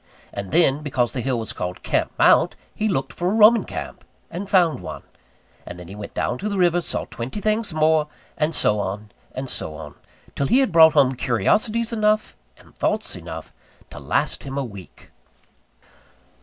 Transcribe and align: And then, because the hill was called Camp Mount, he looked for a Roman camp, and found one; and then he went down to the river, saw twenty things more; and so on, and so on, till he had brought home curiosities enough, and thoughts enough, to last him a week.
And 0.33 0.49
then, 0.51 0.81
because 0.81 1.11
the 1.11 1.21
hill 1.21 1.37
was 1.37 1.53
called 1.53 1.83
Camp 1.83 2.11
Mount, 2.17 2.55
he 2.73 2.89
looked 2.89 3.13
for 3.13 3.29
a 3.29 3.35
Roman 3.35 3.65
camp, 3.65 4.03
and 4.31 4.49
found 4.49 4.79
one; 4.79 5.03
and 5.63 5.77
then 5.77 5.87
he 5.87 5.93
went 5.93 6.15
down 6.15 6.39
to 6.39 6.49
the 6.49 6.57
river, 6.57 6.81
saw 6.81 7.05
twenty 7.05 7.39
things 7.39 7.71
more; 7.71 8.07
and 8.35 8.55
so 8.55 8.79
on, 8.79 9.11
and 9.33 9.47
so 9.47 9.75
on, 9.75 9.93
till 10.33 10.47
he 10.47 10.57
had 10.57 10.71
brought 10.71 10.93
home 10.93 11.13
curiosities 11.13 11.93
enough, 11.93 12.35
and 12.57 12.73
thoughts 12.73 13.15
enough, 13.15 13.53
to 13.91 13.99
last 13.99 14.41
him 14.41 14.57
a 14.57 14.63
week. 14.65 15.11